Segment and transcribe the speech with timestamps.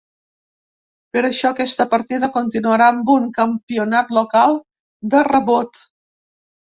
[1.17, 4.57] Per això aquesta partida continuarà amb un campionat local
[5.13, 5.87] de rebot.